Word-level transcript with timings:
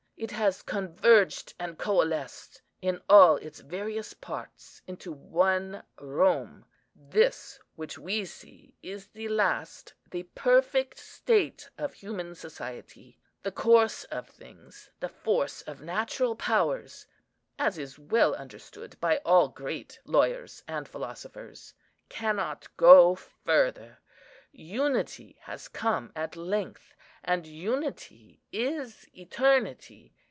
It 0.21 0.29
has 0.29 0.61
converged 0.61 1.55
and 1.59 1.79
coalesced 1.79 2.61
in 2.79 3.01
all 3.09 3.37
its 3.37 3.59
various 3.61 4.13
parts 4.13 4.83
into 4.85 5.11
one 5.11 5.81
Rome. 5.99 6.63
This, 6.95 7.59
which 7.73 7.97
we 7.97 8.25
see, 8.25 8.77
is 8.83 9.07
the 9.07 9.29
last, 9.29 9.95
the 10.11 10.21
perfect 10.35 10.99
state 10.99 11.71
of 11.75 11.95
human 11.95 12.35
society. 12.35 13.17
The 13.41 13.51
course 13.51 14.03
of 14.11 14.29
things, 14.29 14.91
the 14.99 15.09
force 15.09 15.63
of 15.63 15.81
natural 15.81 16.35
powers, 16.35 17.07
as 17.57 17.79
is 17.79 17.97
well 17.97 18.35
understood 18.35 18.97
by 19.01 19.17
all 19.25 19.49
great 19.49 19.99
lawyers 20.05 20.61
and 20.67 20.87
philosophers, 20.87 21.73
cannot 22.09 22.67
go 22.77 23.15
further. 23.15 23.97
Unity 24.51 25.37
has 25.43 25.67
come 25.69 26.11
at 26.15 26.35
length, 26.35 26.93
and 27.23 27.45
unity 27.45 28.41
is 28.51 29.07
eternity. 29.13 30.13